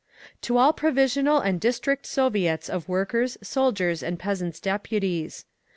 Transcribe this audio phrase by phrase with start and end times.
[0.41, 5.45] _"To all Provincial and District Soviets of Workers', Soldiers' and Peasants' Deputies.